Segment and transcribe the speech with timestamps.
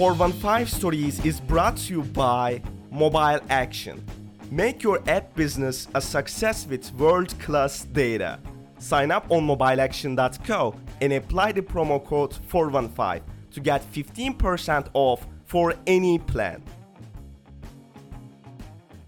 [0.00, 4.02] 415 Stories is brought to you by Mobile Action.
[4.50, 8.38] Make your ad business a success with world class data.
[8.78, 15.74] Sign up on mobileaction.co and apply the promo code 415 to get 15% off for
[15.86, 16.62] any plan.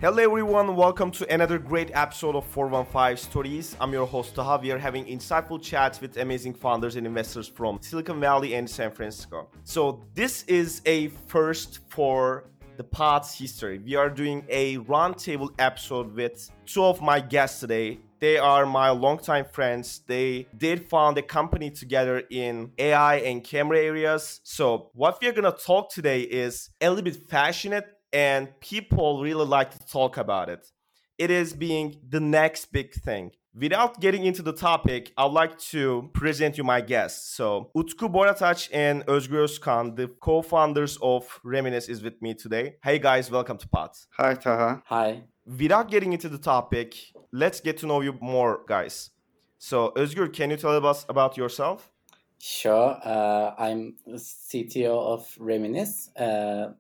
[0.03, 3.77] Hello everyone, welcome to another great episode of 415 Stories.
[3.81, 4.61] I'm your host Taha.
[4.61, 8.91] We are having insightful chats with amazing founders and investors from Silicon Valley and San
[8.91, 9.49] Francisco.
[9.63, 13.79] So this is a first for the pod's history.
[13.79, 18.01] We are doing a roundtable episode with two of my guests today.
[18.19, 20.03] They are my longtime friends.
[20.09, 24.41] They did found a company together in AI and camera areas.
[24.43, 29.47] So what we are gonna talk today is a little bit passionate and people really
[29.47, 30.71] like to talk about it.
[31.19, 33.33] It is being the next big thing.
[33.55, 37.35] Without getting into the topic, I'd like to present you my guests.
[37.35, 42.77] So, Utku Borataç and Özgür Özkan, the co-founders of Reminis, is with me today.
[42.83, 43.91] Hey guys, welcome to Pod.
[44.17, 44.83] Hi, Taha.
[44.87, 45.25] Hi.
[45.45, 46.95] Without getting into the topic,
[47.31, 49.11] let's get to know you more, guys.
[49.59, 51.91] So, Özgür, can you tell us about yourself?
[52.39, 52.99] Sure.
[53.05, 56.09] Uh, I'm CTO of Reminis.
[56.19, 56.73] Uh,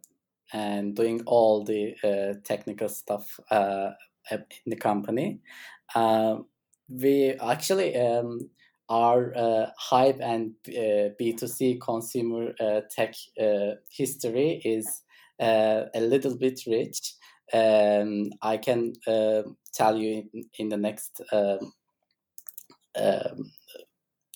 [0.53, 3.91] and doing all the uh, technical stuff uh,
[4.31, 5.41] in the company.
[5.95, 6.47] Um,
[6.89, 8.51] we actually um,
[8.89, 12.53] our uh, hype and B2C consumer
[12.91, 13.15] tech
[13.91, 15.03] history is
[15.41, 17.15] a little bit rich.
[17.55, 18.93] Um, I can
[19.73, 21.73] tell you in, in the next um,
[22.97, 23.51] um,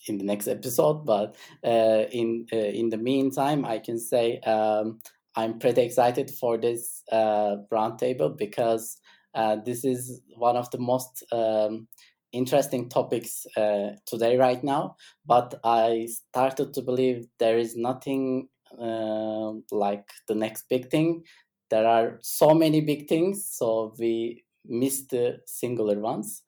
[0.09, 1.05] in the next episode.
[1.05, 5.01] But uh, in uh, in the meantime, I can say um,
[5.37, 8.99] I'm pretty excited for this uh, roundtable because
[9.35, 11.89] uh, this is one of the most um,
[12.33, 14.97] interesting topics uh, today, right now.
[15.27, 18.49] But I started to believe there is nothing
[18.81, 21.23] uh, like the next big thing.
[21.71, 26.43] There are so many big things, so we miss the singular ones.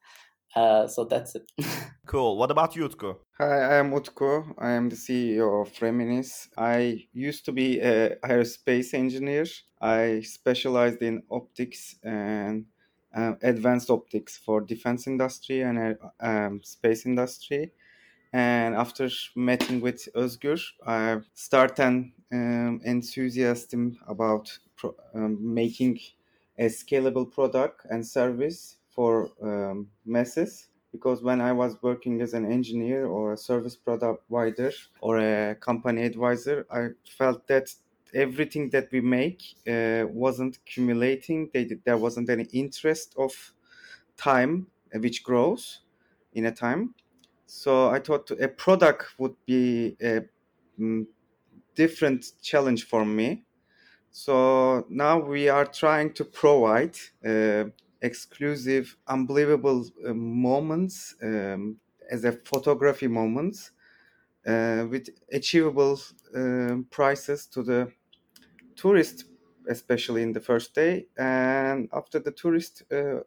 [0.55, 1.51] Uh, so that's it.
[2.07, 2.37] cool.
[2.37, 3.17] What about you, Utku?
[3.39, 4.55] Hi, I am Utku.
[4.59, 6.49] I am the CEO of Reminis.
[6.57, 9.47] I used to be a aerospace engineer.
[9.81, 12.67] I specialized in optics and
[13.15, 17.73] uh, advanced optics for defense industry and uh, um, space industry.
[18.33, 25.99] And after meeting with Özgür, I started an um, enthusiasm about pro- um, making
[26.59, 32.51] a scalable product and service for um, masses because when I was working as an
[32.51, 37.73] engineer or a service product provider or a company advisor, I felt that
[38.13, 41.49] everything that we make uh, wasn't accumulating.
[41.55, 43.33] They, there wasn't any interest of
[44.17, 45.83] time uh, which grows
[46.33, 46.97] in a time.
[47.47, 50.23] So I thought a product would be a
[50.77, 51.07] mm,
[51.77, 53.45] different challenge for me.
[54.11, 57.67] So now we are trying to provide uh,
[58.03, 61.79] exclusive, unbelievable uh, moments um,
[62.11, 63.73] as a photography moments
[64.47, 66.01] uh, with achievable
[66.35, 67.93] uh, prices to the
[68.77, 69.25] tourist,
[69.69, 71.07] especially in the first day.
[71.17, 73.21] And after the tourist uh,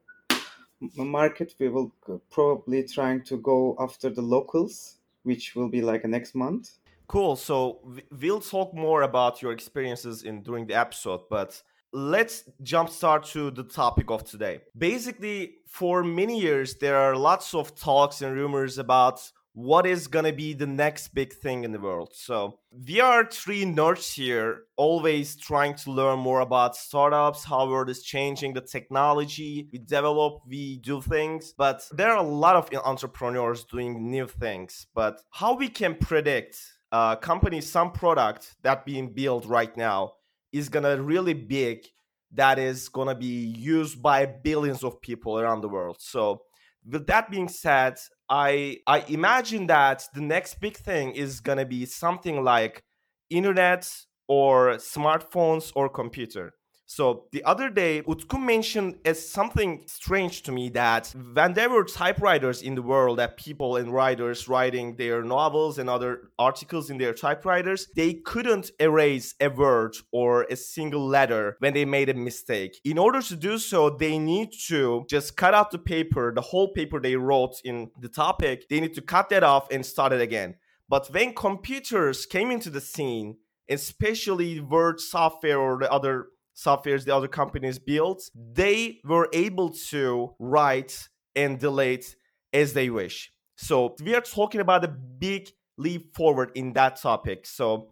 [0.95, 1.93] market, we will
[2.29, 6.71] probably trying to go after the locals, which will be like next month.
[7.07, 7.35] Cool.
[7.35, 11.61] So we'll talk more about your experiences in during the episode, but
[11.93, 14.61] let's jumpstart to the topic of today.
[14.77, 19.21] Basically, for many years, there are lots of talks and rumors about
[19.53, 22.11] what is going to be the next big thing in the world.
[22.13, 27.89] So, we are three nerds here, always trying to learn more about startups, how world
[27.89, 31.53] is changing, the technology we develop, we do things.
[31.57, 34.87] But there are a lot of entrepreneurs doing new things.
[34.95, 36.57] But how we can predict
[36.93, 40.13] uh, a company, some product that being built right now
[40.51, 41.87] is gonna really big
[42.33, 45.97] that is gonna be used by billions of people around the world.
[45.99, 46.43] So
[46.89, 47.97] with that being said,
[48.29, 52.83] I I imagine that the next big thing is gonna be something like
[53.29, 53.89] internet
[54.27, 56.53] or smartphones or computer.
[56.93, 61.85] So the other day, Utku mentioned as something strange to me that when there were
[61.85, 66.97] typewriters in the world, that people and writers writing their novels and other articles in
[66.97, 72.13] their typewriters, they couldn't erase a word or a single letter when they made a
[72.13, 72.81] mistake.
[72.83, 76.73] In order to do so, they need to just cut out the paper, the whole
[76.73, 80.19] paper they wrote in the topic, they need to cut that off and start it
[80.19, 80.55] again.
[80.89, 83.37] But when computers came into the scene,
[83.69, 90.33] especially Word software or the other softwares the other companies built, they were able to
[90.39, 92.15] write and delete
[92.53, 93.31] as they wish.
[93.55, 97.45] So we are talking about a big leap forward in that topic.
[97.45, 97.91] So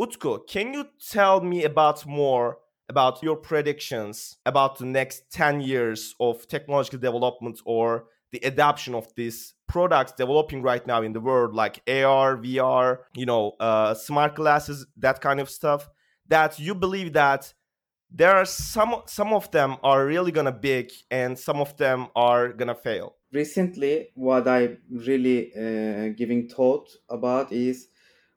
[0.00, 2.58] Utku, can you tell me about more
[2.90, 9.06] about your predictions about the next 10 years of technological development or the adoption of
[9.14, 14.34] these products developing right now in the world like ar vr you know uh, smart
[14.34, 15.88] glasses that kind of stuff
[16.26, 17.54] that you believe that
[18.12, 22.52] there are some some of them are really gonna big and some of them are
[22.52, 23.16] gonna fail.
[23.32, 27.88] Recently what i'm really uh, giving thought about is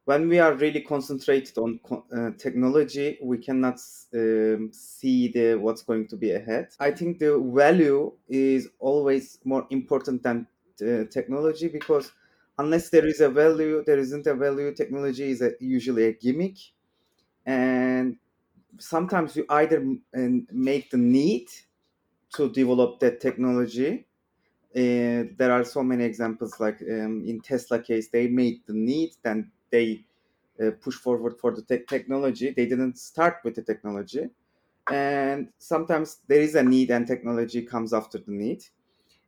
[0.06, 1.80] when we are really concentrated on
[2.16, 3.80] uh, technology we cannot
[4.14, 6.70] um, see the what's going to be ahead.
[6.80, 10.48] I think the value is always more important than
[10.82, 12.12] uh, technology because
[12.60, 14.74] unless there is a value there isn't a value.
[14.74, 16.58] Technology is a, usually a gimmick.
[17.46, 18.18] And
[18.80, 19.86] sometimes you either
[20.52, 21.48] make the need
[22.34, 24.08] to develop that technology
[24.76, 29.12] uh, there are so many examples like um, in tesla case they made the need
[29.24, 30.04] then they
[30.62, 32.52] uh, push forward for the te- technology.
[32.52, 34.30] They didn't start with the technology.
[34.92, 38.64] And sometimes there is a need and technology comes after the need.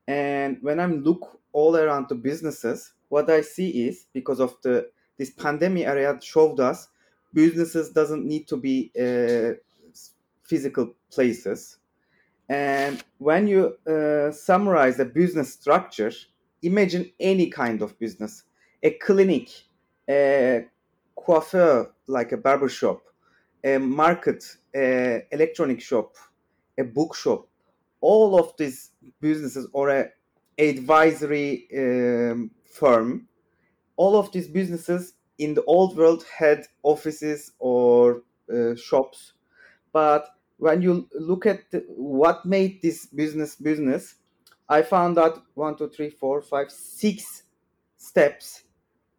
[0.08, 4.88] And when i look all around the businesses what i see is because of the
[5.18, 6.90] this pandemic area showed us
[7.36, 9.54] businesses doesn't need to be uh,
[10.44, 11.78] physical places.
[12.50, 16.12] And when you uh, summarize a business structure
[16.62, 18.44] imagine any kind of business.
[18.84, 19.50] A clinic
[20.10, 20.66] a
[21.16, 23.02] coiffeur like a barber shop
[23.64, 24.44] a market
[24.76, 26.16] a electronic shop
[26.78, 27.48] a bookshop.
[28.02, 30.10] All of these businesses or a
[30.60, 33.28] advisory um, firm
[33.98, 38.24] all of these businesses in the old world had offices or
[38.54, 39.34] uh, shops.
[39.92, 44.16] But when you look at the, what made this business business
[44.70, 47.44] i found out one two three four five six
[47.98, 48.64] steps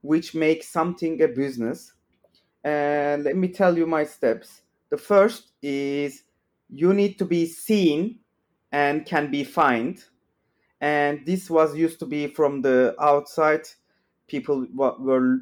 [0.06, 1.92] which make something a business.
[2.64, 4.62] And let me tell you my steps.
[4.90, 6.22] The first is
[6.68, 8.20] you need to be seen
[8.72, 10.04] and can be found
[10.80, 13.66] and this was used to be from the outside
[14.26, 15.38] people were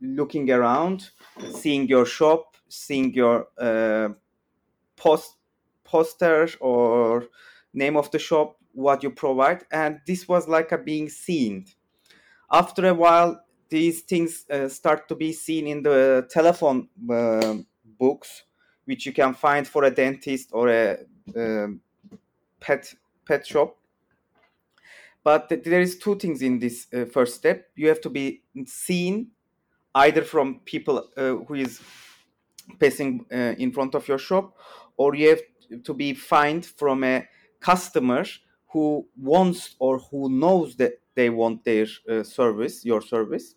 [0.00, 1.10] looking around
[1.50, 4.08] seeing your shop seeing your uh,
[4.96, 5.36] post
[5.84, 7.26] posters or
[7.74, 11.66] name of the shop what you provide and this was like a being seen.
[12.50, 17.56] After a while these things uh, start to be seen in the telephone uh,
[17.98, 18.44] books
[18.86, 20.96] which you can find for a dentist or a
[21.36, 21.80] um,
[22.60, 22.94] pet
[23.26, 23.76] pet shop
[25.24, 27.66] but th- there is two things in this uh, first step.
[27.76, 29.30] You have to be seen
[29.94, 31.80] either from people uh, who is
[32.78, 34.56] passing uh, in front of your shop
[34.96, 35.42] or you have
[35.84, 37.26] to be found from a
[37.60, 38.24] customer
[38.68, 43.54] who wants or who knows that they want their uh, service your service.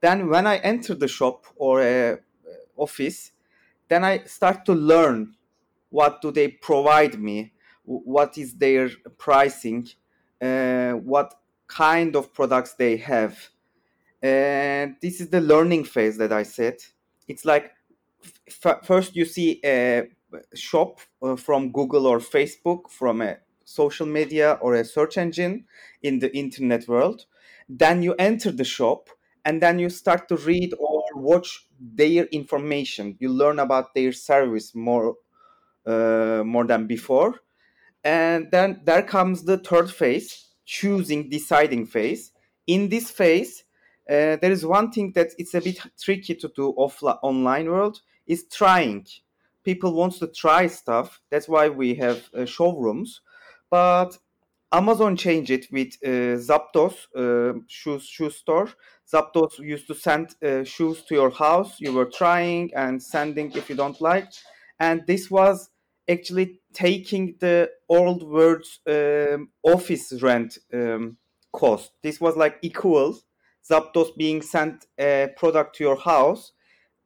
[0.00, 2.16] Then when i enter the shop or a uh,
[2.76, 3.32] office
[3.88, 5.34] then i start to learn
[5.90, 7.52] what do they provide me
[7.84, 8.88] what is their
[9.18, 9.86] pricing
[10.40, 11.34] uh, what
[11.68, 13.38] kind of products they have.
[14.22, 16.76] And this is the learning phase that i said.
[17.28, 17.72] It's like
[18.48, 20.08] f- first you see a
[20.54, 25.64] shop uh, from google or facebook from a social media or a search engine
[26.02, 27.26] in the internet world.
[27.68, 29.08] Then you enter the shop
[29.44, 33.16] and then you start to read or watch their information.
[33.20, 35.16] You learn about their service more
[35.86, 37.36] uh, more than before
[38.04, 42.32] and then there comes the third phase choosing deciding phase.
[42.66, 43.64] In this phase
[44.10, 48.00] uh, there is one thing that it's a bit tricky to do offline online world
[48.26, 49.06] is trying.
[49.62, 51.20] People wants to try stuff.
[51.30, 53.20] That's why we have uh, showrooms.
[53.70, 54.18] But
[54.72, 58.68] amazon changed it with uh, zappos uh, shoes shoe store.
[59.12, 61.80] Zappos used to send uh, shoes to your house.
[61.80, 64.32] You were trying and sending if you don't like.
[64.80, 65.69] And this was
[66.10, 71.16] actually taking the old world's um, office rent um,
[71.52, 71.92] cost.
[72.02, 73.18] This was like equal.
[73.68, 76.52] Zappos being sent a product to your house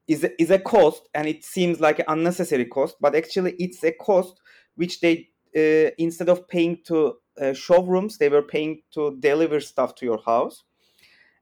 [0.06, 3.82] is a, is a cost, and it seems like an unnecessary cost, but actually it's
[3.84, 4.40] a cost
[4.76, 9.94] which they uh, instead of paying to uh, showrooms, they were paying to deliver stuff
[9.96, 10.64] to your house.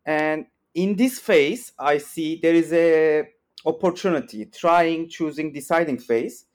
[0.04, 3.28] And in this phase, I see there is a
[3.64, 6.46] opportunity, trying, choosing, deciding phase,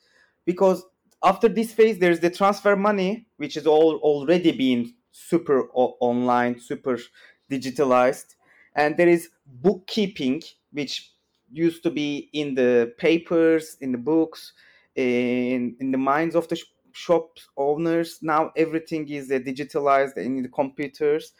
[0.46, 0.84] because
[1.24, 6.60] after this phase there's the transfer money which is all already being super o- online
[6.60, 6.98] super
[7.52, 8.36] digitalized.
[8.76, 11.12] And there is bookkeeping which
[11.52, 14.54] used to be in the papers in the books
[14.96, 18.20] in in the minds of the sh- shop owners.
[18.22, 21.34] Now everything is uh, digitalized in the computers.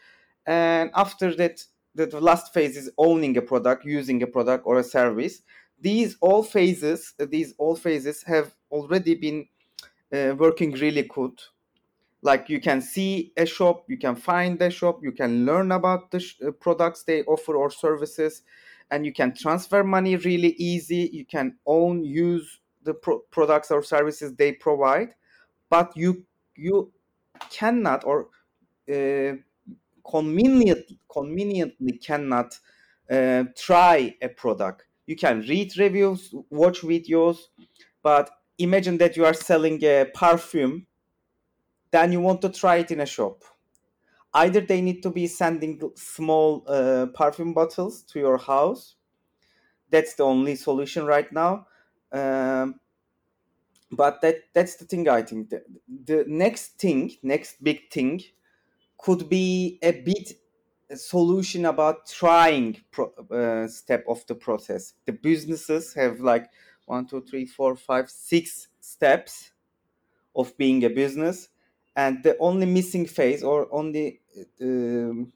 [0.46, 1.62] And after that
[1.94, 5.42] the last phase is owning a product using a product or a service.
[5.80, 9.46] These all phases these all phases have already been
[10.12, 11.40] uh, working really good.
[12.22, 16.10] Like you can see a shop you can find a shop you can learn about
[16.10, 18.42] the sh- uh, products they offer or services
[18.90, 21.10] and you can transfer money really easy.
[21.12, 25.14] You can own use the pro- products or services they provide
[25.70, 26.24] but you
[26.56, 26.92] you
[27.50, 28.28] cannot or
[28.92, 29.34] uh,
[30.08, 32.58] convenient, conveniently cannot
[33.10, 34.86] uh, try a product.
[35.06, 37.38] You can read reviews watch videos
[38.02, 40.86] but imagine that you are selling a perfume
[41.90, 43.44] then you want to try it in a shop.
[44.34, 48.96] Either they need to be sending small uh, perfume bottles to your house.
[49.90, 51.66] That's the only solution right now.
[52.12, 52.80] Um,
[53.90, 55.48] but that that's the thing i think.
[55.48, 55.62] The,
[56.04, 58.22] the next thing next big thing
[58.98, 60.32] could be a bit
[60.90, 64.94] a solution about trying pro, uh, step of the process.
[65.06, 66.50] The businesses have like
[66.88, 69.52] one two three four five six steps
[70.34, 71.48] of being a business.
[71.96, 74.20] And the only missing phase or only
[74.62, 75.32] um,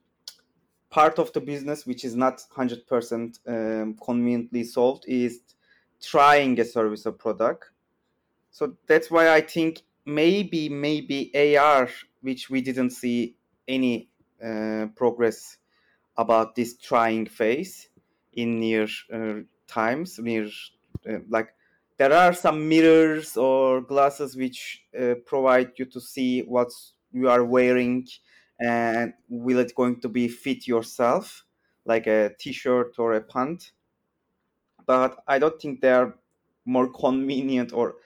[0.91, 5.41] part of the business which is not 100% um, conveniently solved is
[6.01, 7.71] trying a service or product.
[8.51, 11.89] So that's why i think maybe maybe ar
[12.21, 13.35] which we didn't see
[13.67, 14.09] any
[14.45, 15.57] uh, progress
[16.17, 17.89] about this trying phase
[18.33, 20.49] in near uh, times near
[21.29, 21.55] like
[21.99, 26.71] there are some mirrors or glasses which uh, provide you to see what
[27.13, 28.07] you are wearing
[28.61, 31.45] and will it going to be fit yourself
[31.85, 33.73] like a t-shirt or a pant.
[34.87, 36.15] But i don't think they are
[36.65, 37.97] more convenient or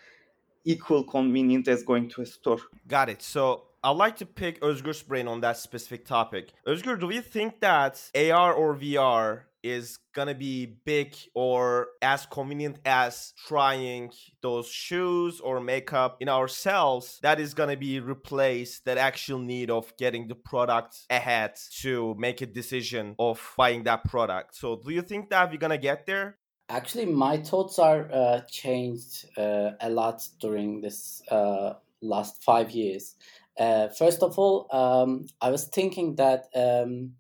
[0.65, 2.59] equal convenient as going to a store.
[2.89, 3.23] Got it.
[3.23, 6.53] So I'd like to pick Özgür's brain on that specific topic.
[6.67, 12.81] Özgür, do you think that AR or VR is gonna be big or as convenient
[12.85, 14.11] as trying
[14.43, 19.97] those shoes or makeup in ourselves that is gonna be replaced that actual need of
[19.97, 21.53] getting the product ahead
[21.83, 24.57] to make a decision of buying that product?
[24.57, 26.39] So do you think that we're gonna get there?
[26.69, 33.15] Actually my thoughts are uh, changed uh, a lot during this uh, last five years
[33.59, 37.17] uh, first of all, um, I was thinking that um,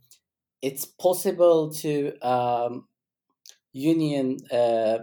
[0.62, 2.88] it's possible to um,
[3.73, 4.99] union uh,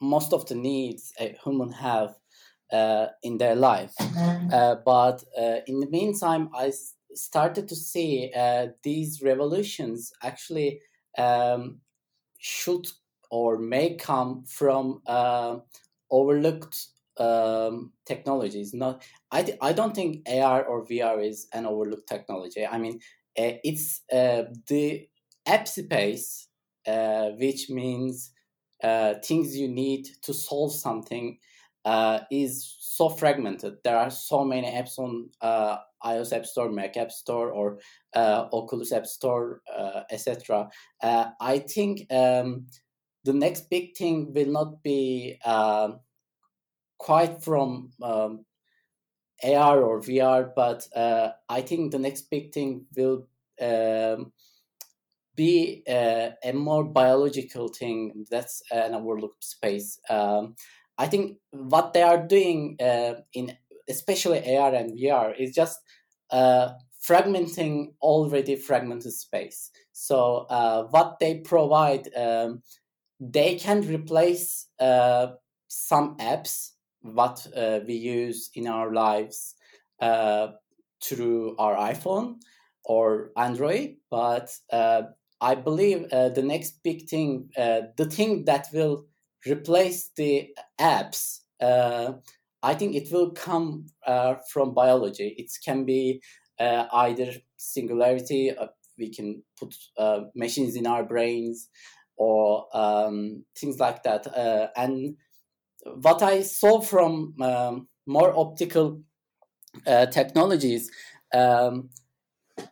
[0.00, 2.16] most of the needs a human have
[2.72, 3.94] uh, in their life.
[4.52, 10.80] Uh, but uh, in the meantime, I s- started to see uh, these revolutions actually
[11.18, 11.80] um,
[12.38, 12.86] should
[13.30, 15.02] or may come from
[16.10, 18.74] overlooked um, technologies.
[18.74, 22.66] Not, I, I don't think AR or VR is an overlooked technology.
[22.66, 23.00] I mean,
[23.38, 25.08] uh, it's uh, the
[25.46, 26.48] app space,
[26.86, 28.30] uh, which means
[28.82, 31.38] uh, things you need to solve something,
[31.84, 33.74] uh, is so fragmented.
[33.84, 37.78] There are so many apps on uh, iOS App Store, Mac App Store, or
[38.14, 39.60] Oculus App Store,
[40.10, 40.70] etc.
[41.02, 42.66] I think um,
[43.24, 45.38] the next big thing will not be
[46.98, 48.44] quite from um,
[49.42, 53.26] AR or VR, but uh, I think the next big thing will
[53.60, 54.32] um,
[55.36, 58.26] be uh, a more biological thing.
[58.30, 59.98] That's an overlooked space.
[60.08, 60.54] Um,
[60.96, 63.56] I think what they are doing uh, in
[63.88, 65.80] especially AR and VR is just
[66.30, 66.70] uh,
[67.06, 69.70] fragmenting already fragmented space.
[69.92, 72.62] So uh, what they provide, um,
[73.20, 75.28] they can replace uh,
[75.68, 76.70] some apps
[77.04, 79.54] what uh, we use in our lives
[80.00, 80.48] uh,
[81.02, 82.36] through our iPhone
[82.84, 85.02] or Android, but uh,
[85.40, 89.04] I believe uh, the next big thing, uh, the thing that will
[89.46, 90.48] replace the
[90.80, 92.14] apps, uh,
[92.62, 93.86] I think it will come
[94.50, 95.34] from biology.
[95.36, 96.22] It can be
[96.58, 98.52] either singularity,
[98.96, 99.74] we can put
[100.34, 101.68] machines in our brains,
[102.16, 104.26] or um, things like that,
[104.76, 105.16] and
[105.84, 109.02] what I saw from um, more optical
[109.86, 110.90] uh, technologies,
[111.32, 111.90] um,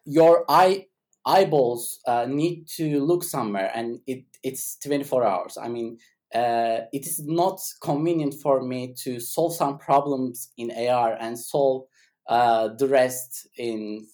[0.05, 0.87] your eye
[1.25, 5.59] eyeballs uh, need to look somewhere, and it it's twenty four hours.
[5.61, 5.99] I mean,
[6.35, 11.85] uh, it is not convenient for me to solve some problems in AR and solve
[12.29, 14.07] uh, the rest in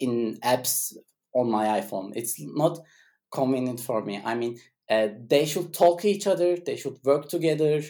[0.00, 0.94] in apps
[1.34, 2.12] on my iPhone.
[2.14, 2.78] It's not
[3.32, 4.20] convenient for me.
[4.24, 4.58] I mean,
[4.90, 7.82] uh, they should talk to each other they should work together.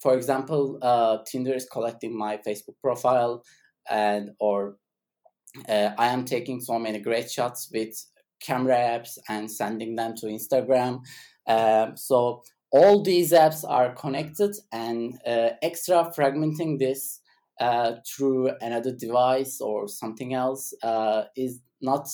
[0.00, 3.42] For example uh, tinder is collecting my facebook profile
[3.88, 4.76] and or
[5.68, 7.94] uh, i am taking so many great shots with
[8.40, 11.00] camera apps and sending them to instagram.
[11.46, 17.20] Um, so all these apps are connected and uh, extra fragmenting this
[17.60, 22.08] uh, through another device or something else uh, is not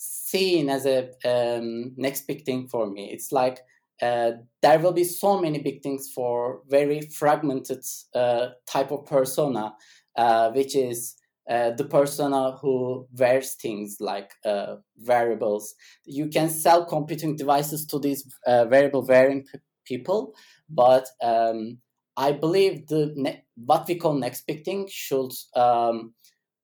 [0.00, 3.10] seen as a um, next big thing for me.
[3.12, 3.60] It's like
[4.00, 9.74] uh, there will be so many big things for very fragmented uh, type of persona,
[10.16, 11.16] uh, which is
[11.50, 14.76] uh, the persona who wears things like uh,
[15.06, 15.74] wearables.
[16.06, 20.34] You can sell computing devices to these uh, wearable wearing p- people,
[20.70, 21.78] but um,
[22.16, 26.14] I believe the ne- what we call next big thing should um,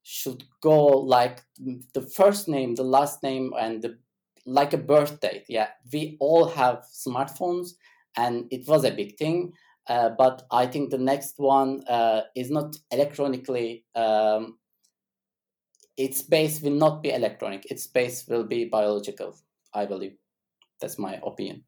[0.08, 1.42] should go like
[1.94, 3.98] the first name, the last name, and the
[4.44, 5.44] like a birth date.
[5.48, 7.70] Yeah, we all have smartphones,
[8.16, 9.52] and it was a big thing.
[9.88, 14.58] Uh, but I think the next one uh, is not electronically um,
[15.96, 17.70] its base will not be electronic.
[17.70, 19.36] Its base will be biological.
[19.74, 20.16] I believe.
[20.80, 21.64] That's my opinion.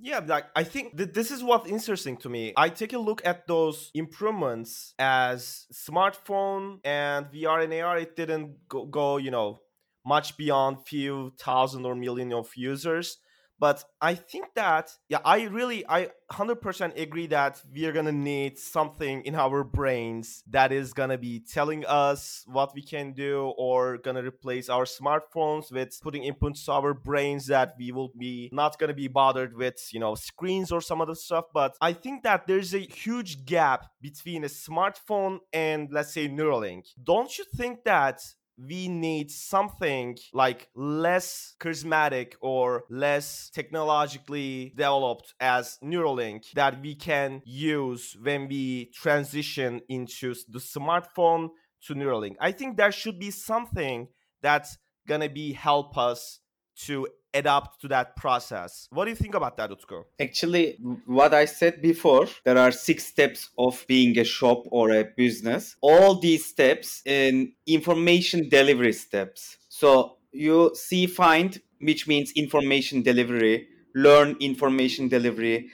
[0.00, 2.52] Yeah, like I think this is what's interesting to me.
[2.56, 7.98] I take a look at those improvements as smartphone and VR and AR.
[7.98, 9.58] It didn't go, go you know,
[10.06, 13.18] much beyond few thousand or million of users
[13.58, 19.22] but i think that yeah i really i 100% agree that we're gonna need something
[19.22, 24.22] in our brains that is gonna be telling us what we can do or gonna
[24.22, 28.92] replace our smartphones with putting inputs to our brains that we will be not gonna
[28.92, 31.46] be bothered with you know screens or some other stuff.
[31.54, 36.84] But i think that there's a huge gap between a smartphone and let's say neuralink.
[37.02, 38.20] Don't you think that
[38.58, 47.40] we need something like less charismatic or less technologically developed as Neuralink that we can
[47.44, 51.50] use when we transition into the smartphone
[51.86, 52.34] to Neuralink.
[52.40, 54.08] I think there should be something
[54.42, 56.40] that's gonna be help us
[56.86, 58.88] to adapt to that process.
[58.90, 60.04] What do you think about that, Utku?
[60.20, 65.04] Actually, what I said before, there are six steps of being a shop or a
[65.04, 65.76] business.
[65.80, 69.58] All these steps in information delivery steps.
[69.68, 75.70] So you see find, which means information delivery, learn information delivery,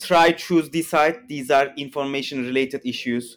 [0.00, 1.28] try, choose, decide.
[1.28, 3.36] These are information related issues.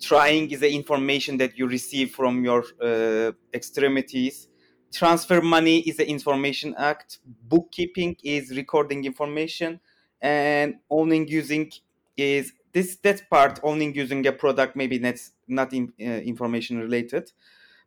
[0.00, 4.48] Trying is the information that you receive from your uh, extremities
[4.94, 7.18] transfer money is the information act.
[7.48, 9.80] Bookkeeping is recording information.
[10.20, 11.70] And owning using
[12.16, 17.32] is this that part owning using a product maybe that's not in, uh, information related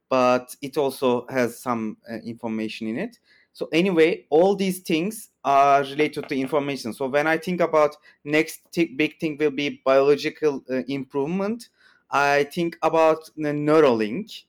[0.09, 3.19] but it also has some uh, information in it.
[3.53, 6.93] So anyway all these things are related to information.
[6.93, 11.69] So when i think about next t- big thing will be biological uh, improvement
[12.11, 14.43] i think about the neuralink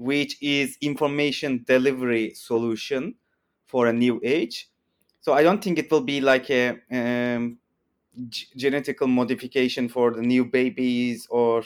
[0.00, 3.14] which is information delivery solution
[3.66, 4.68] for a new age.
[5.20, 7.58] So I don't think it will be like a um,
[8.28, 11.64] g- genetical modification for the new babies or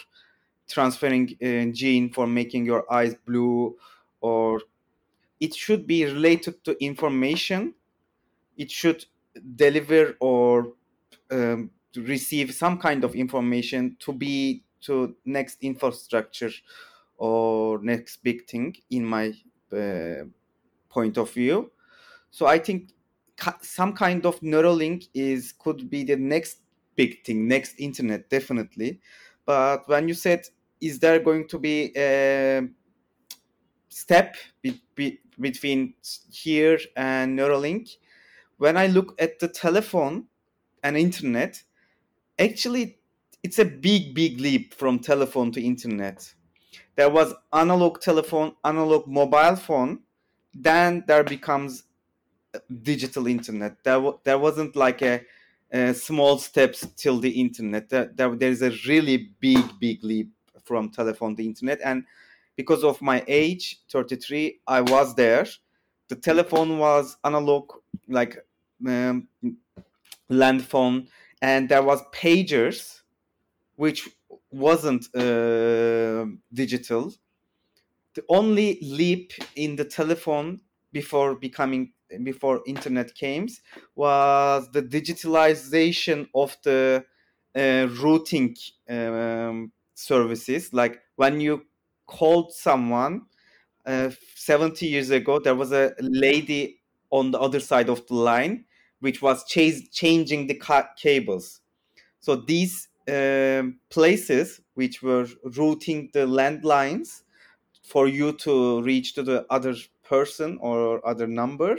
[0.68, 3.76] transferring a gene for making your eyes blue
[4.20, 4.62] or
[5.40, 7.74] it should be related to information
[8.56, 9.04] it should
[9.56, 10.74] deliver or
[11.30, 16.50] um, receive some kind of information to be to next infrastructure
[17.16, 19.32] or next big thing in my
[19.72, 20.24] uh,
[20.88, 21.70] point of view.
[22.30, 22.90] So i think
[23.62, 26.58] some kind of neuralink is could be the next
[26.96, 29.00] big thing next internet definitely.
[29.46, 30.46] But when you said
[30.80, 32.68] is there going to be a
[33.88, 35.94] step be- be- between
[36.30, 37.96] here and neuralink?
[38.58, 40.26] When i look at the telephone
[40.82, 41.62] and internet
[42.38, 42.98] actually
[43.42, 46.34] it's a big big leap from telephone to internet
[46.96, 50.00] there was analog telephone, analog mobile phone,
[50.54, 51.84] then there becomes
[52.82, 53.82] digital internet.
[53.84, 55.22] There, there wasn't like a,
[55.72, 57.88] a small steps till the internet.
[57.88, 60.30] There, there, there is a really big, big leap
[60.64, 61.80] from telephone to internet.
[61.84, 62.04] And
[62.56, 65.46] because of my age, 33, I was there.
[66.08, 67.72] The telephone was analog,
[68.08, 68.38] like
[68.86, 69.28] um,
[70.28, 71.08] land phone,
[71.42, 73.00] and there was pagers,
[73.76, 74.08] which
[74.50, 77.12] wasn't uh, digital.
[78.14, 80.60] The only leap in the telephone
[80.92, 81.92] before becoming
[82.22, 83.48] before internet came
[83.96, 87.04] was the digitalization of the
[87.56, 88.56] uh, routing
[88.88, 90.72] um, services.
[90.72, 91.66] Like when you
[92.06, 93.26] called someone
[93.86, 98.66] uh, 70 years ago, there was a lady on the other side of the line
[99.00, 101.60] which was ch- changing the ca- cables.
[102.20, 107.22] So these um, places which were routing the landlines
[107.82, 111.76] for you to reach to the other person or other number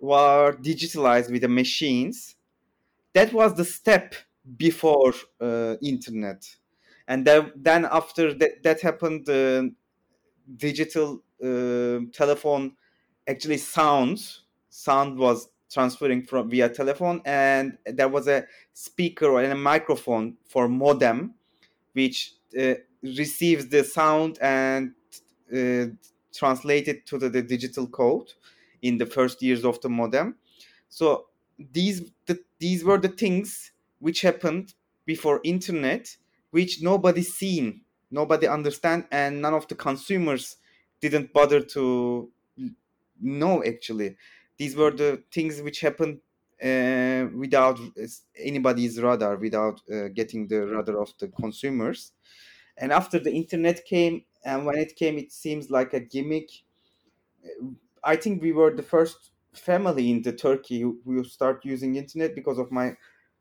[0.00, 2.36] were digitalized with the machines.
[3.12, 4.14] That was the step
[4.56, 6.56] before uh, internet.
[7.06, 9.74] And then, then after that, that happened the
[10.56, 12.72] digital uh, telephone
[13.28, 19.54] actually sounds sound was transferring from via telephone and there was a speaker or a
[19.54, 21.34] microphone for modem
[21.94, 24.92] which uh, receives the sound and
[25.56, 25.86] uh,
[26.34, 28.32] translate it to the, the, digital code
[28.82, 30.34] in the first years of the modem.
[30.88, 31.26] So
[31.58, 36.16] these the, these were the things which happened before internet
[36.50, 40.56] which nobody seen nobody understand and none of the consumers
[41.00, 42.30] didn't bother to
[43.20, 44.16] know actually
[44.62, 46.20] these were the things which happened
[46.70, 47.78] uh, without
[48.36, 52.00] anybody's radar without uh, getting the radar of the consumers.
[52.76, 56.50] And after the internet came and when it came it seems like a gimmick.
[58.04, 62.34] I think we were the first family in the turkey who, who start using internet
[62.34, 62.96] because of my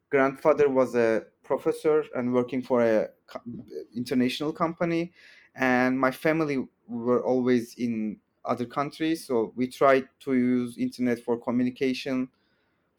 [0.10, 3.10] grandfather was a professor and working for a
[3.96, 5.14] international company.
[5.56, 9.26] And my family were always in other countries.
[9.28, 12.30] So we tried to use internet for communication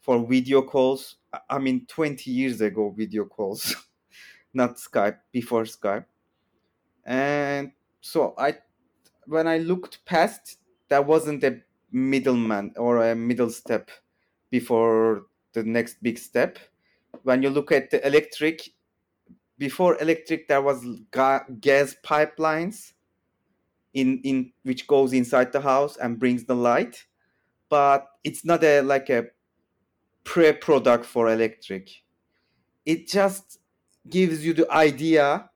[0.01, 1.17] for video calls.
[1.49, 3.75] I mean 20 years ago video calls
[4.53, 6.05] not skype before skype.
[7.05, 8.57] And so i
[9.27, 13.89] when i looked past there wasn't a middleman or a middle step
[14.51, 16.59] before the next big step.
[17.23, 18.69] When you look at the electric
[19.57, 22.93] before electric there was ga- gas pipelines
[23.93, 27.05] in in which goes inside the house and brings the light
[27.73, 29.25] but it's not a like a
[30.23, 31.89] pre-product for electric.
[32.85, 33.57] It just
[34.07, 35.49] gives you the idea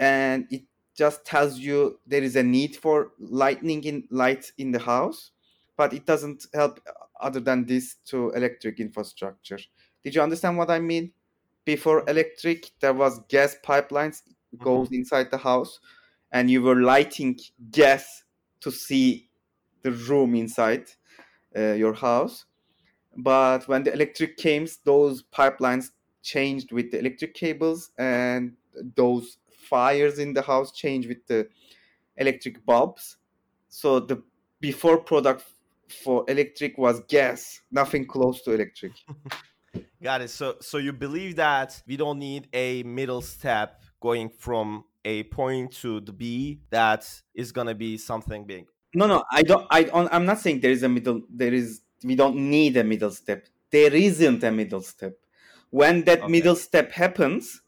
[0.00, 0.62] and it
[0.96, 5.32] just tells you there is a need for lightning in light in the house
[5.76, 6.80] but it doesn't help
[7.20, 9.58] other than this to electric infrastructure.
[10.02, 11.12] Did you understand what i mean?
[11.66, 14.22] Before electric there was gas pipelines
[14.56, 14.94] goes mm-hmm.
[14.94, 15.78] inside the house
[16.32, 17.38] and you were lighting
[17.70, 18.24] gas
[18.60, 19.28] to see
[19.82, 20.84] the room inside
[21.56, 22.44] uh, your house.
[23.16, 25.90] But when the electric came those pipelines
[26.22, 28.52] changed with the electric cables and
[28.94, 29.38] those
[29.68, 31.48] fires in the house changed with the
[32.16, 33.16] electric bulbs.
[33.68, 34.22] So the
[34.60, 35.44] before product
[36.04, 38.92] for electric was gas nothing close to electric.
[40.02, 40.30] Got it.
[40.30, 45.72] So so you believe that we don't need a middle step going from a point
[45.72, 47.02] to the B that
[47.34, 48.66] is gonna be something big.
[48.94, 49.66] No, no, I don't.
[49.70, 51.22] I don't, I'm not saying there is a middle.
[51.30, 51.80] There is.
[52.04, 53.46] We don't need a middle step.
[53.70, 55.14] There isn't a middle step.
[55.70, 56.30] When that okay.
[56.30, 57.62] middle step happens,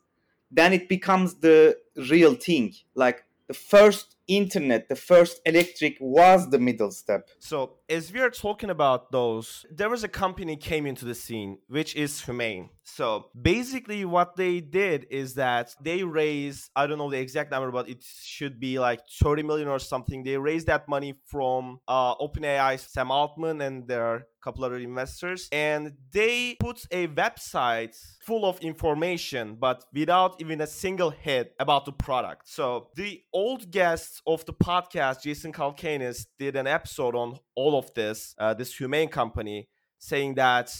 [0.50, 1.76] then it becomes the
[2.10, 2.74] real thing.
[2.94, 7.28] Like the first internet, the first electric was the middle step.
[7.38, 11.58] So as we are talking about those, there was a company came into the scene,
[11.68, 12.70] which is Humane.
[12.84, 17.70] So basically what they did is that they raised, I don't know the exact number,
[17.70, 20.22] but it should be like 30 million or something.
[20.22, 25.92] They raised that money from uh, OpenAI, Sam Altman and their couple other investors and
[26.12, 31.92] they put a website full of information but without even a single hit about the
[31.92, 37.78] product so the old guest of the podcast jason calacanis did an episode on all
[37.78, 40.70] of this uh, this humane company saying that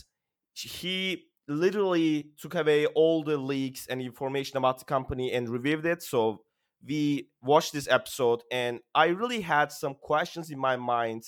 [0.55, 6.03] he literally took away all the leaks and information about the company and reviewed it.
[6.03, 6.43] So
[6.87, 11.23] we watched this episode and i really had some questions in my mind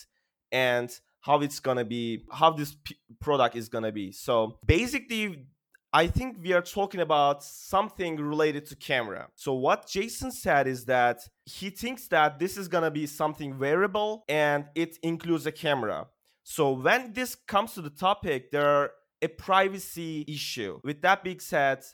[0.50, 4.12] and how it's gonna be how this p- product is gonna be.
[4.12, 5.46] So basically
[5.94, 9.28] I think we are talking about something related to camera.
[9.34, 13.58] So what Jason said is that he thinks that this is going to be something
[13.58, 16.06] wearable and it includes a camera.
[16.44, 20.80] So when this comes to the topic, there are a privacy issue.
[20.82, 21.84] With that being said,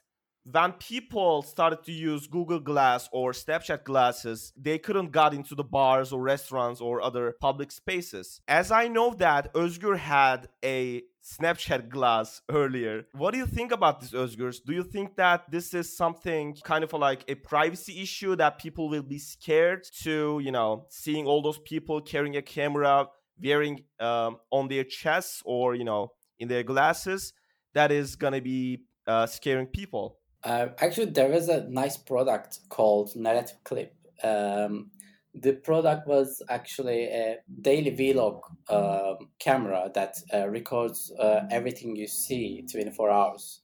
[0.50, 5.64] when people started to use Google Glass or Snapchat glasses, they couldn't got into the
[5.64, 8.40] bars or restaurants or other public spaces.
[8.48, 11.02] As I know that Özgür had a
[11.36, 13.04] Snapchat glass earlier.
[13.12, 14.54] What do you think about this, Özgür?
[14.64, 18.88] Do you think that this is something kind of like a privacy issue that people
[18.88, 23.08] will be scared to, you know, seeing all those people carrying a camera,
[23.42, 27.32] wearing um, on their chests or, you know, in their glasses
[27.74, 30.18] that is going to be uh, scaring people?
[30.44, 33.94] Uh, actually, there is a nice product called Narrative Clip.
[34.22, 34.90] Um,
[35.34, 42.06] the product was actually a daily vlog uh, camera that uh, records uh, everything you
[42.06, 43.60] see 24 hours.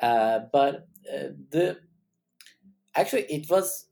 [0.00, 1.78] Uh, but uh, the
[2.94, 3.86] actually it was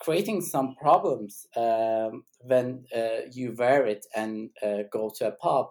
[0.00, 2.84] creating some problems um, when
[3.32, 4.50] you wear it and
[4.92, 5.70] go to a pub.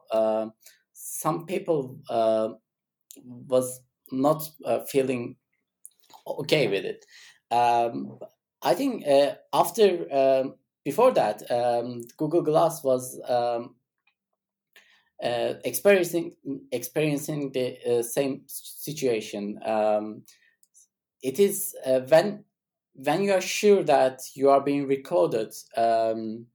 [0.93, 1.97] some people
[3.25, 5.35] was not uh, feeling
[6.27, 7.05] okay with it.
[7.51, 8.19] Um,
[8.61, 10.55] I think uh, after um,
[10.87, 13.75] before that, um, Google Glass was um,
[15.21, 16.31] uh, experiencing
[16.71, 19.59] experiencing the uh, same situation.
[19.65, 20.21] Um,
[21.21, 22.45] it is uh, when
[22.93, 25.53] when you are sure that you are being recorded.
[25.75, 26.45] Um,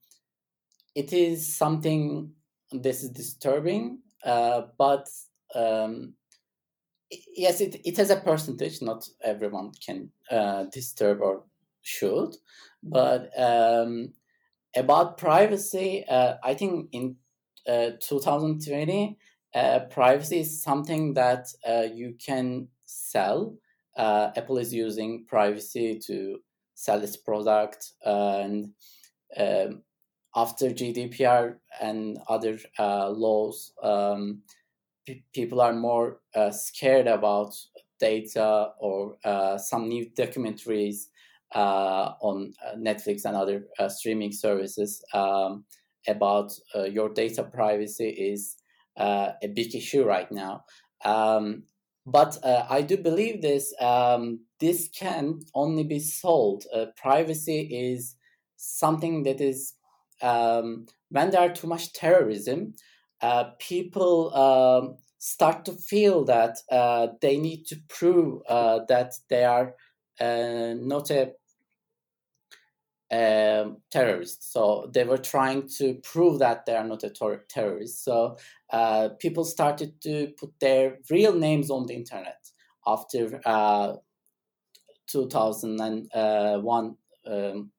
[0.95, 2.33] it is something
[2.71, 5.11] this is disturbing, uh, but
[5.55, 6.15] um,
[7.37, 8.81] yes, it, it has a percentage.
[8.81, 11.45] Not everyone can uh, disturb or
[11.83, 12.35] should,
[12.83, 14.15] but um,
[14.77, 17.17] about privacy, uh, I think in
[17.69, 19.19] uh, 2020,
[19.55, 23.57] uh, privacy is something that uh, you can sell.
[23.97, 26.39] Uh, Apple is using privacy to
[26.75, 28.71] sell its product, and
[29.37, 29.83] um,
[30.35, 33.73] after GDPR and other laws.
[33.83, 34.43] Um,
[35.35, 37.55] people are more uh, scared about
[37.99, 41.12] data or uh, some new documentaries uh,
[41.59, 45.65] on uh, Netflix and other uh, streaming services um,
[46.09, 48.57] about uh, your data privacy is
[48.97, 50.65] a big issue right now.
[51.05, 51.65] Um,
[52.05, 53.73] but I do believe this.
[53.81, 56.67] Um, this can only be solved.
[56.97, 58.17] privacy is
[58.57, 59.75] something that is
[60.21, 62.75] um, when there are too much terrorism
[63.23, 69.45] uh, people um, start to feel that uh, they need to prove uh, that they
[69.45, 69.75] are
[70.21, 71.31] uh, not a
[73.13, 74.53] um, terrorist.
[74.53, 78.05] So they were trying to prove that they are not a ter- terrorist.
[78.05, 78.39] So
[78.71, 82.51] uh, people started to put their real names on the internet
[82.87, 83.41] after
[85.07, 86.97] 2001
[87.27, 87.71] um,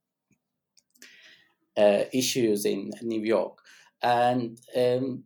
[1.75, 3.57] issues in New York.
[4.03, 5.23] And um,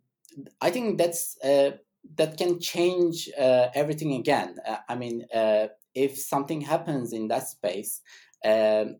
[0.62, 1.72] I think that's uh,
[2.16, 4.56] that can change uh, everything again.
[4.66, 8.02] Uh, I mean, uh, if something happens in that space,
[8.46, 8.98] um,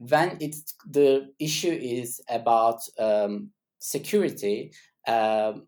[0.00, 4.72] when it's the issue is about um, security,
[5.06, 5.66] um,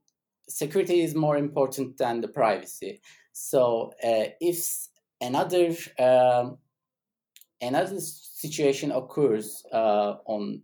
[0.49, 3.03] security is more important than the privacy.
[3.33, 4.89] So uh, if
[5.21, 6.59] another um,
[7.61, 10.63] another situation occurs uh, on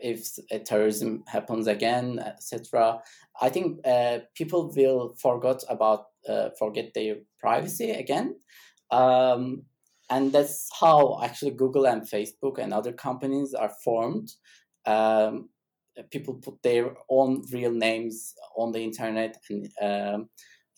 [0.00, 3.00] if terrorism happens again, etc.
[3.40, 8.36] I think uh, people will forget about uh, forget their privacy again,
[8.90, 9.62] um,
[10.10, 14.32] and that's how actually Google and Facebook and other companies are formed.
[14.86, 15.50] Um,
[16.10, 20.28] people put their own real names on the internet, and um,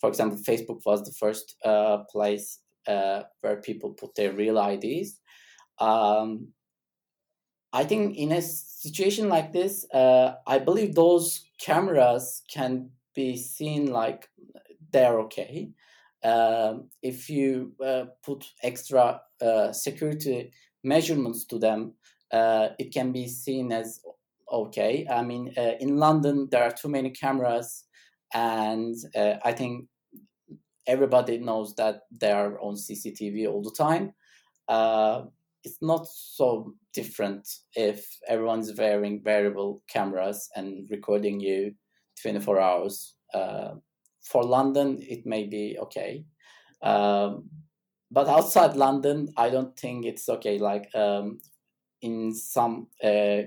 [0.01, 5.21] for example, Facebook was the first uh, place uh, where people put their real IDs.
[5.79, 6.49] Um,
[7.73, 13.93] I think in a situation like this, uh, I believe those cameras can be seen
[13.93, 14.29] like
[14.93, 15.71] they're okay.
[16.23, 20.53] Um, if you uh, put extra uh, security
[20.85, 21.95] measurements to them,
[22.33, 24.01] uh, it can be seen as
[24.53, 25.07] okay.
[25.11, 27.85] I mean, uh, in London, there are too many cameras,
[28.35, 29.87] and uh, I think
[30.87, 34.13] everybody knows that they are on CCTV all the time
[35.65, 41.75] it's not so different if everyone's wearing wearable cameras and recording you
[42.23, 43.15] 24 hours.
[44.23, 46.25] For London, it may be okay.
[46.83, 47.51] Um,
[48.11, 50.59] but outside London, I don't think it's okay.
[50.59, 51.41] Like um,
[52.03, 53.43] in some uh,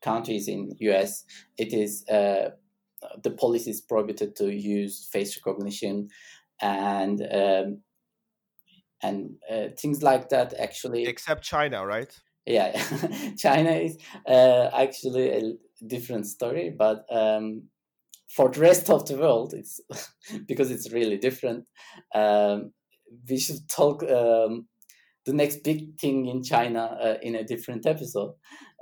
[0.00, 1.24] countries in US,
[1.56, 2.50] it is uh,
[3.22, 6.08] the policy is prohibited to use face recognition,
[6.60, 7.82] and um,
[9.02, 12.72] and uh, things like that actually except china right yeah
[13.36, 15.52] china is uh, actually a
[15.86, 17.62] different story but um,
[18.28, 19.80] for the rest of the world it's
[20.46, 21.66] because it's really different
[22.14, 22.72] um,
[23.28, 24.68] we should talk um,
[25.26, 28.34] the next big thing in china uh, in a different episode.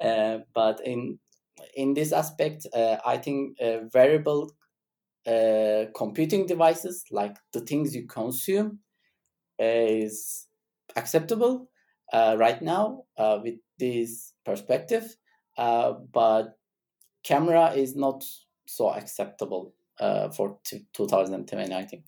[0.03, 1.19] Uh, but in
[1.75, 4.51] in this aspect uh, i think uh, wearable
[5.95, 8.79] computing devices like the things you consume
[9.59, 10.47] is
[10.97, 11.69] acceptable
[12.13, 15.17] uh, right now uh, with this perspective,
[15.59, 16.59] uh, but
[17.25, 18.25] camera is not
[18.67, 22.05] so acceptable uh, for t- 2010, I think.